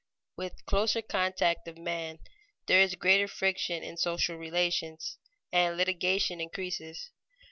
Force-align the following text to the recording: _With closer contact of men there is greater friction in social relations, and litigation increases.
_With 0.35 0.65
closer 0.65 1.03
contact 1.03 1.67
of 1.67 1.77
men 1.77 2.17
there 2.65 2.81
is 2.81 2.95
greater 2.95 3.27
friction 3.27 3.83
in 3.83 3.97
social 3.97 4.35
relations, 4.35 5.19
and 5.51 5.77
litigation 5.77 6.41
increases. 6.41 7.11